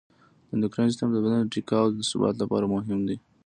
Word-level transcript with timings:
د 0.47 0.49
اندوکراین 0.53 0.89
سیستم 0.91 1.09
د 1.13 1.17
بدن 1.23 1.39
د 1.43 1.47
ټیکاو 1.53 1.85
او 1.99 2.07
ثبات 2.11 2.35
لپاره 2.41 2.65
مهم 2.75 2.99
دی. 3.07 3.17